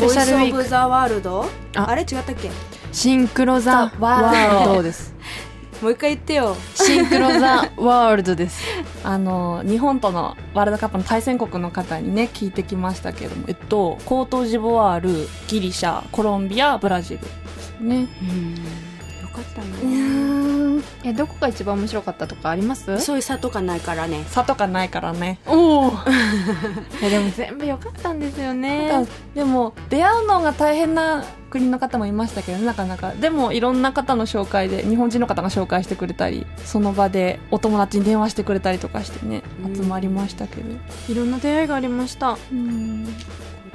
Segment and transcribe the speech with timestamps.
[0.00, 0.64] ペシャルウィーク。
[0.64, 1.44] ザワールド？
[1.76, 1.86] あ。
[1.88, 2.50] あれ違ったっけ？
[2.92, 4.82] シンクロザワールド。
[4.82, 5.14] です。
[5.82, 6.56] もう一回言ってよ。
[6.74, 8.62] シンクロザワールドです。
[9.04, 18.00] あの日本とのワールドカップの対戦国の方にね聞いてきましたけども、えっと、コートジボワールギリシャコロンビアブラジルですね。
[18.02, 18.06] よ
[19.42, 20.82] かったいやねー。
[21.04, 22.98] えどこが一番面白かったとかあります？
[23.00, 24.24] そういう差とかないからね。
[24.28, 25.38] 差とかないからね。
[25.46, 25.90] おお
[27.08, 29.06] でも全部良かったんですよね。
[29.34, 32.64] でも出会うのが大変な国の方もいましたけどね。
[32.66, 33.12] なかなか。
[33.12, 39.76] でもいろんな方の紹介で日本人の方が紹介してくれたりその場でお友達に電話してくれたりとかしてねうん。
[39.76, 40.68] 集まりましたけど。
[41.08, 42.36] いろんな出会いがありました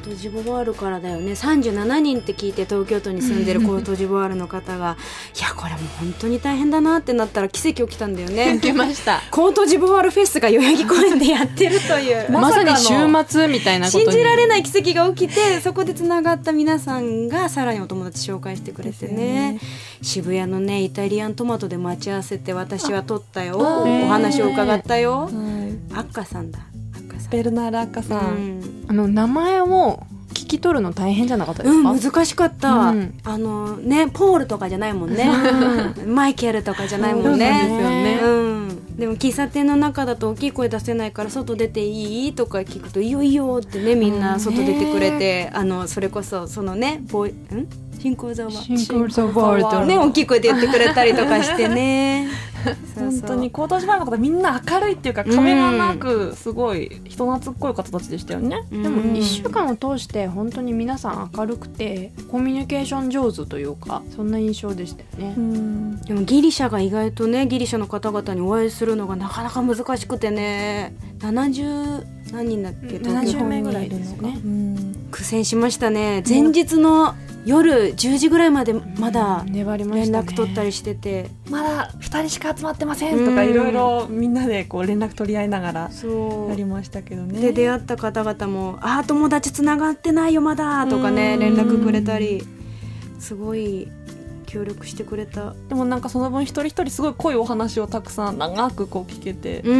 [0.05, 1.31] トジボワールからだよね。
[1.31, 4.97] 37人って聞いて東京都に住んでるコートジボワールの方が。
[5.35, 8.53] いやこれもう本当に大変だなってなったら奇跡起きたんだよね。
[8.57, 9.23] 受けました。
[9.31, 12.29] コートジボワールフェスが代々木公園でやってるという。
[12.31, 12.93] まさに週
[13.27, 19.59] 末みたいな信じられない奇跡が起きてそこでつながった皆さんがさらにお友達紹介してくれてね。
[20.03, 23.57] 渋谷のねイタリアントマトで待ち合わせて私は撮ったよ。
[23.59, 25.21] あお話を伺ったよ。
[25.21, 25.31] はい。
[25.95, 26.59] アッカさんだ。
[27.35, 28.54] ベルナール・アッカさ、うんん
[28.87, 33.17] あの名前を聞き取るの大変じゃなかったですうん、か、難しかった、うん。
[33.23, 35.29] あのねポールとかじゃないもんね。
[36.05, 38.19] マイケルとかじゃないもんそうなんですねよね。
[38.21, 47.67] うん、でも喫茶店の中だと大きい声出せないから外出ていいとか聞くと「いいよいいよ」ってねみんな外出てくれて、あのそれこそそのねボイん？
[47.97, 48.51] 新興座は？
[48.51, 52.27] シンクロザワールドね大きい声で言ってくれたりとかしてね
[52.95, 58.83] 本当にコートジボワールの方みんな明るいっていうか壁がなくすごい人懐っこい方たちでしたよね、うん。
[58.83, 66.01] でも1週間を通して本当に皆さん明るくてコミュニケーション上手というかそんな印象でしたよね、うん。
[66.01, 70.95] でもギリシャが意外とねギリシャの方々にお会いするのがなかなか難しくてね。
[71.19, 72.99] 70何人だっけ？
[72.99, 75.07] 東京70名ぐらいですねうん。
[75.11, 76.23] 苦戦しましたね。
[76.27, 83.49] 前日の夜10時ぐらいまでまだ連絡取ったりしてて、まだ2人しか集まってませんとかうん。
[83.49, 86.49] いろいろみんなでこう連絡取り合いながらそう。
[86.49, 87.39] やりましたけどね。
[87.39, 91.39] で出会った方々も「あー友達つながってないよまだ」とかねうん。
[91.39, 92.43] 連絡くれたり
[93.19, 93.87] すごい
[94.47, 95.53] 協力してくれた。
[95.69, 99.79] でもなんかその分一人一人すごい濃いお話をたくさん長くこう聞けて、うん、う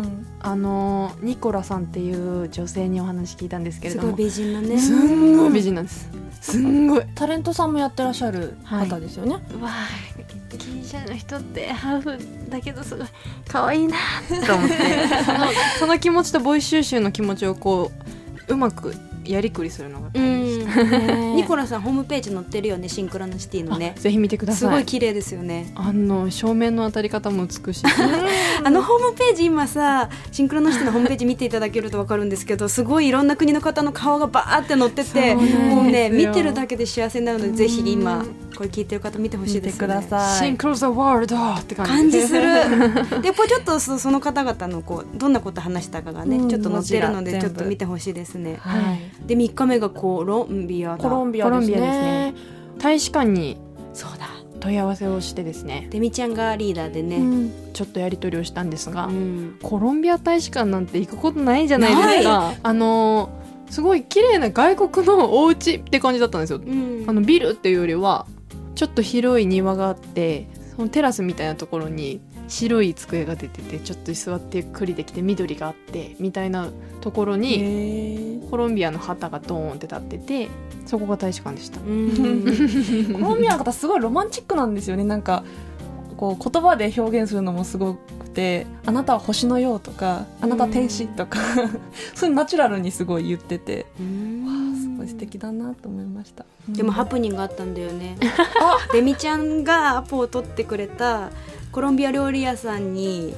[0.00, 0.26] ん。
[0.44, 4.78] あのニコラさんっていう女性にお話聞いたんですけれすごいども美人なね。
[4.78, 6.10] すんごい美人なんです
[6.42, 7.04] すんごい。
[7.14, 13.06] タレントさんもやってらっしゃる方ですよね、うわーギリシャの人ってハーフだけどすごい
[13.48, 13.96] 可愛いな
[14.46, 14.76] と思って。
[15.24, 15.38] その
[15.78, 17.92] その気持ちとボイス収集の気持ちをこ
[18.48, 18.94] ううまく
[19.24, 20.51] やりくりするのがう大変でし
[21.34, 23.94] ニコラさんホームページ載ってるよねシンクロナシティのね。
[23.96, 24.70] ぜひ見てくだすさい。
[24.70, 25.72] ごい綺麗ですよね。
[25.74, 27.84] あの正面の当たり方も美しい。
[28.64, 38.24] あのホームページ今さシンクロナシティのホームページ見ていただけると分かるんですけどすごいいろんな国の方の顔がバーって載っててもうね見てるだけで幸せになるのでぜひ今
[38.56, 39.80] これ聞いてる方見てほしいです。
[39.82, 40.06] よね
[40.38, 42.22] シンクロザワールドって感じ。
[42.22, 42.42] する。
[43.22, 46.48] でこれちょっとそその方々のこうどんなこと話したかがね、うん。
[46.48, 48.56] ちょっと載ってるのでちょっと見てほしいですね。
[48.60, 49.26] はい。
[49.26, 50.98] で3日目がコロンビアだ。
[50.98, 51.80] コロンビアアですね。
[51.80, 52.34] ね
[52.78, 53.58] 大使館に
[53.92, 54.28] そうだ
[54.60, 55.88] 問い合わせをしてですね。
[55.90, 59.58] デミちゃんがリーダーでね、うんちょっとやり取りをしたんですが、うん。
[59.62, 62.54] コロンビア大使館なんて行くことないじゃないですか。
[62.62, 63.30] あの
[63.70, 66.60] すごい綺麗な外国のお家って感じだったんですよ。
[66.64, 67.04] うん。
[67.08, 68.26] あのビルっていうよりは
[68.74, 72.20] ちょっと広い庭があってそのテラスみたいなところに
[72.52, 76.68] 白い机が出ててちょっと座ってゆっくりできて緑があってみたいな
[77.00, 80.48] ところにコロンビアの旗がドーンって立ってて
[80.84, 81.80] そこが大使館でした。
[81.80, 82.44] うん。
[83.14, 85.04] コロンビアの方すごいロマンチックなんですよね。
[85.04, 85.44] なんか
[86.18, 91.38] こう言葉で表現するのもすごくて「あなたは星のよう」とか「あなたは天使」とか
[92.14, 94.42] そういうナチュラルにすごい言っててうん。
[94.76, 96.44] すごい素敵だなと思いました。
[96.68, 98.16] でもハプニングがあったんだよね。
[98.60, 101.30] あデミちゃんがアポを取ってくれた
[101.72, 103.34] コロンビア料理屋さんに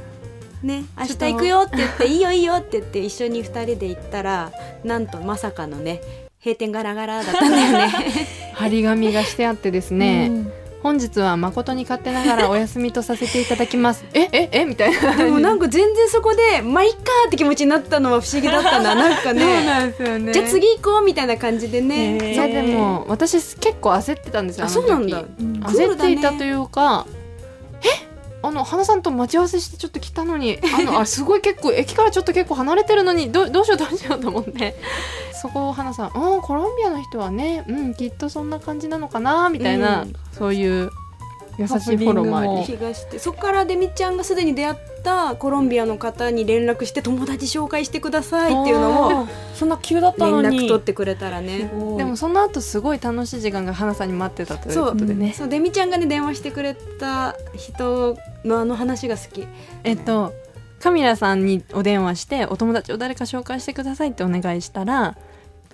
[0.62, 4.52] ね明日行くよって言っていいよいいよって言って一緒に二人で行ったら
[4.82, 6.00] なんとまさかのね
[6.40, 7.88] 閉店ガラガラだったんだよね。
[8.52, 10.52] 張り紙がしてあってですね、うん。
[10.82, 14.04] 本日は誠に勝手ながらお休みとさせていただきます。
[14.12, 14.28] え？
[14.30, 14.48] え？
[14.52, 14.64] え？
[14.66, 15.16] みたいな。
[15.16, 16.98] でもなんか全然そこでまあいっか
[17.28, 18.92] って気持ちになったのは不思議だったな。
[18.94, 19.90] なんかね。
[20.18, 20.32] ね。
[20.34, 25.24] じゃあ次行こうみたいな感じでね、いやでも私結構焦ってたんですよあそうなんだ。
[25.62, 27.23] 焦っていたというか、え
[28.46, 34.76] あの花さんと待ち合わせしてちょっと来たのにあのあすごい結構 駅からちょっと結構離れてるのにどうどうしようどうしようと思って。
[35.40, 40.12] そこを花さん「うんコロンビアの人はねうんきっとそんな感じなのかな」みたいな、うん。
[40.32, 40.90] そういう
[41.58, 42.64] 優しいフォローもあり。
[42.64, 50.60] してそこからデミちゃんがすでに出会ったコロンビアの方に連絡して友達紹介してくださいっていうのをそんな急だった連のに。
[50.60, 51.70] 絡取ってくれたらね。
[51.96, 55.32] でもその後すごい楽しい時間が花さんに待ってたということでね。
[55.32, 59.46] そうデミちゃんがね電話してくれた人のあの話が好き。
[59.84, 60.32] えっと
[60.80, 65.16] カミラさんにお電話してお友達を誰か紹介してくださいってお願いしたら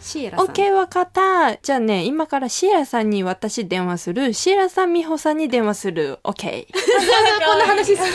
[0.00, 0.47] シエラさん。
[0.47, 1.56] OK わかった。
[1.56, 4.32] じゃあね今からシエラさんに私電話する。
[4.32, 6.19] シエラさん美穂さんに電話する。
[6.25, 8.08] OK この話好き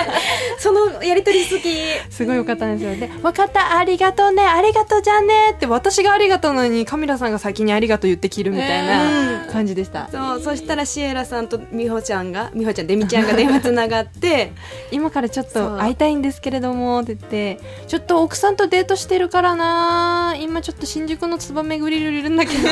[0.58, 1.62] そのやりとり好き。
[2.10, 2.96] すごいよかったんですよ。
[2.96, 3.76] で「分かった。
[3.76, 4.42] ありがとうね。
[4.42, 14.52] ありがとうじゃあね」って私がありがとうなのにカミラさんが先にありがとう言って切るみたいな感じでした、そうそしたらシエラさんと美穂ちゃんが美穂ちゃんデミちゃんが電話つながって
[14.92, 17.60] 今からちょっと会いたいんですけれどもって言って。
[17.86, 22.68] ちょっと奥さんとデートしてるからな今ちょっと新宿のツバメグリルいるんだけど。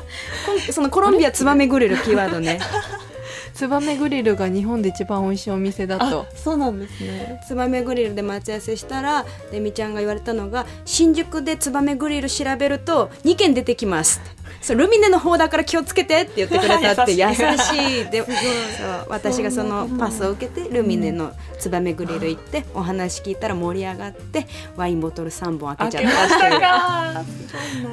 [0.72, 2.58] そのコロンビアツバメグリルキーワードね。
[3.54, 6.26] ツバメグリルが日本で一番美味しいお店だと。
[6.28, 7.40] あそうなんですね。
[7.46, 14.20] ツバメグリルで待ち合わせしたらデミちゃんが言われたのが新宿でツバメグリル調べると2軒出てきます
[14.60, 18.10] そうルミネの方だから気をつけてって言ってくれたって 優優しい。
[18.10, 19.06] で そう。
[19.08, 24.46] 私がそのパスを受けてルミネのツバメグリル行ってお話聞いたら盛り上がって
[24.76, 26.60] ワインボトル3本開けちゃったっていう。
[26.60, 27.24] か。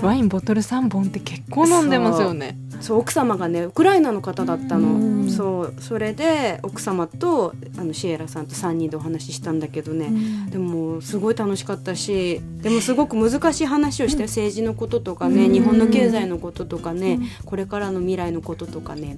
[0.01, 2.57] ワインボトル3本って結構飲んでますよね。
[2.79, 2.99] そう。
[2.99, 5.25] 奥様がねウクライナの方だったうん。
[5.25, 5.73] のそう。
[5.79, 10.11] それで奥様とあのシエラさんと3人でお話ししたんだけどね、
[10.49, 15.53] でもすごい楽しかったしでもすごく難しい話をして、政治のこととかね、うん。
[15.53, 19.17] 日本の経済のこととかね、これからの未来のこととかね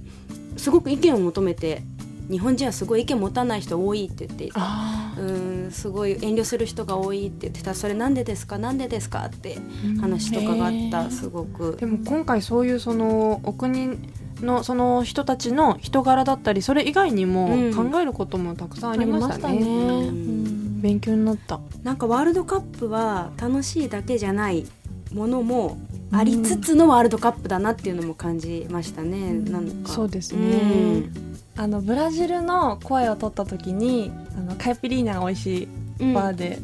[0.57, 1.83] すごく意見を求めて
[2.29, 4.55] 日本人はすごい意見持たない人多いって言っていた。
[4.59, 5.21] あう
[5.67, 7.73] んすごい遠慮する人が多いって言ってた。
[7.73, 8.57] それなんでですか？
[8.57, 9.25] なんでですか？
[9.25, 9.57] って
[9.99, 11.11] 話とかがあった。
[11.11, 11.75] すごく。
[11.79, 13.97] でも今回そういうそのお国
[14.41, 17.73] のその人たちの人柄だったりそれ以外にもうん。
[17.73, 20.42] 考えることもたくさんあありましたね,、うん
[20.83, 21.61] 勉強になった。
[21.81, 24.65] なんかワールドカップは楽しいだけじゃない
[25.13, 25.77] ものも
[26.11, 29.89] ありつつのワールドカップだなっていうのも感じましたね、なんか。
[29.93, 31.13] そうですうね、ん。
[31.55, 35.69] あのブラジルの声を取った時にあのカイピリーナが美味し
[35.99, 36.59] いバーで、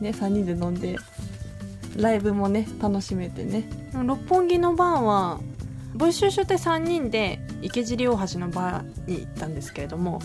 [0.00, 0.96] ね3人で飲んで
[1.96, 3.68] ライブもね楽しめてね。
[3.92, 5.40] 六本木のバーは
[5.96, 10.20] ボイシュシュって3人で池尻大橋のバーに行ったんですけれども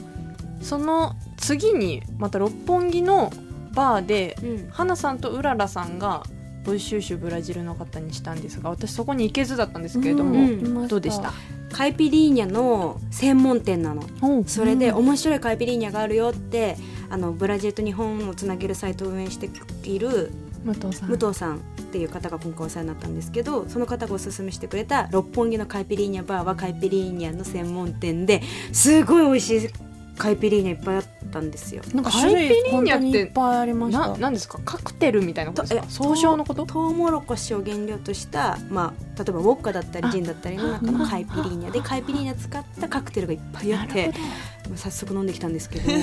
[0.62, 3.32] その次にまた六本木の
[3.74, 4.70] バーでうん。
[4.70, 6.24] 花さんとうららさんが
[6.64, 10.88] ボイシュシュブラジルの方にしたんですが私そこに行けずだったんですけれども、うん。
[10.88, 11.32] どうでした？
[11.72, 14.04] カイピリーニャの専門店なの。
[14.48, 16.78] それでうん面白いカイピリーニャがあるよって
[17.10, 19.50] あのブラジルと日本をつなげるサイトを運営して
[19.84, 20.32] いる
[20.66, 21.10] 武藤さん。
[21.10, 21.60] 武藤さんっ
[21.92, 29.70] ていう方が今回お世話になったんですけどその方がおすすめしてくれた六本木のカイピリーニャバーはカイピリーニャの専門店ですごい美味しい
[30.20, 31.82] カイピリーニャいっぱいあったんですよ。
[31.94, 34.08] なんかカイピリーニャって種類本当にいっぱいありました。
[34.10, 34.60] ななんですか？
[34.64, 35.82] カクテルみたいなことですか？
[35.88, 36.66] え総称のこと？
[36.66, 44.12] トウモロコシを原料とした、まあ、例えばウォッカだったりジンだったりの中のカイピリーニャでカイピリーニャ使ったカクテルがいっぱいあって
[44.68, 45.90] まあ早速飲んできたんですけど。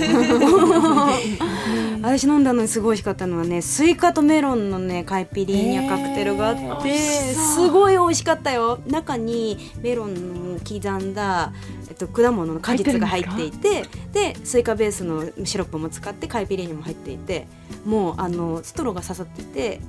[2.03, 6.97] 私飲んだのにすごい美味しかったのはねスイカとメロンのねカイピリーニャカクテルがあって、えー
[7.57, 8.79] すごい美味しかったよ。
[8.87, 11.53] 中にメロンの刻んだ、
[11.89, 17.47] えっと、果物の果実が入っていてでスイカベースのシロップも使ってカイピリーニャも入っていて
[17.85, 19.81] もうあのストローが刺さってて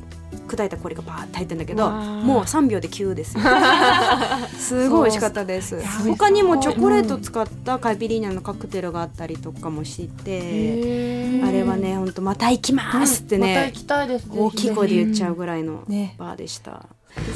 [0.47, 3.43] 砕いた氷がバーって入ってるんだけどもう3秒で9ですよ。
[4.57, 5.81] すごい美味しかったです。
[6.05, 16.15] 他にもチョコレートを使ったカイピリーニャのカクテルがあったりとかもして、あれはね本当また行きますってねまた行、きたいです大きい声で言っちゃうぐらいのね。
[16.17, 16.85] バーでした、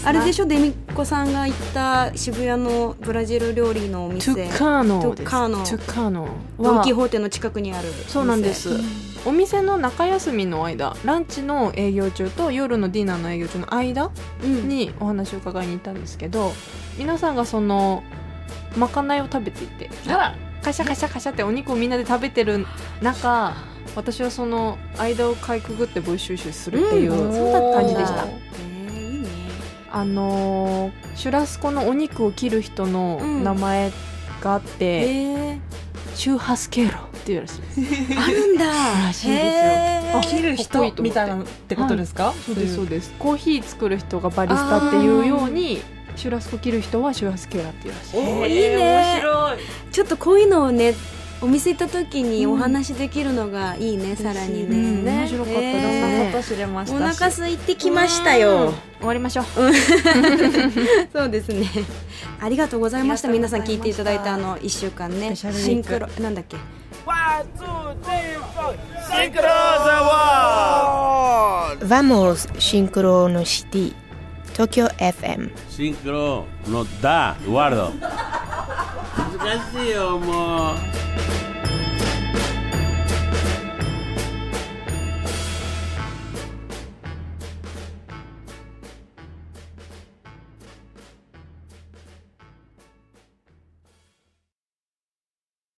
[0.04, 0.46] あれでしょ？
[0.46, 5.24] デミコさんが行った渋谷のブラジル料理のおト店ゥカーノです。
[5.24, 6.28] トゥカーノトゥカーノ
[6.60, 8.70] ドン・はキホーテの近くにあるそうなんです。
[8.70, 14.12] お店お店の中休みの間ランチの営業中と夜のディナーの営業中の間
[14.44, 14.68] うん。
[14.68, 16.54] にお話を伺いに行ったんですけど
[16.98, 18.04] 皆さんがその
[18.76, 20.36] まかないを食べていてあら。
[20.64, 22.68] カシャカシャカシャってお肉をみんなで食べてる
[23.02, 23.54] 中
[23.96, 27.12] 私はその間をかいくぐってボイ収集するっていう、
[27.74, 28.51] 感じでしたえーいいね
[29.92, 33.44] あのーシュラスコのお肉を切る人のうん。
[33.44, 33.92] 名前
[34.42, 35.60] があって、え
[36.16, 37.80] シューハスケーロっていうらしいです。
[37.82, 38.66] ー、 あるんだ。
[39.06, 39.52] らしいで
[40.12, 40.22] すよ。
[40.22, 43.14] 切る人みたいなってことですか、そうですそううです。
[43.20, 45.82] コーヒー作る人がバリスタっていうように
[46.16, 48.20] シュラスコ切る人はシュラスケーラっていうらしい。
[48.20, 48.78] いいね。
[48.78, 49.58] 面白い。
[49.92, 50.94] ちょっとこういうのをね
[51.44, 55.06] お店行った時にお話できるのがいいね、さらにね、うん。
[55.06, 55.60] 面白かった。
[55.62, 58.74] ですねいろんなこと知れましたしお腹空いてきましたよ。
[59.00, 59.46] 終わりましょう
[61.12, 61.68] そうですね。
[62.40, 63.28] ありがとうございました。
[63.30, 65.30] 皆さん聞いていただいたあとの1週間ね。
[65.30, 65.66] ペシャルウィーク。
[65.66, 66.58] シンクロなんだっけ
[67.06, 67.18] ？One,
[67.58, 67.66] two,
[68.04, 68.76] three, four.
[69.10, 69.42] Synchros
[70.00, 71.88] Award!
[71.88, 73.94] Vamos, Syncrono City,
[74.54, 75.50] Tokyo FM.
[75.70, 77.70] シンクロのだ、ワー。
[77.72, 77.92] ルド。
[79.40, 80.76] 難しいよ、もう。